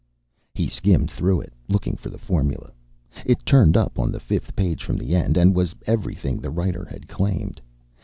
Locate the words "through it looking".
1.11-1.95